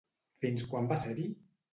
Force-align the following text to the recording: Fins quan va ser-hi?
Fins 0.45 0.63
quan 0.71 0.89
va 0.93 0.97
ser-hi? 1.01 1.27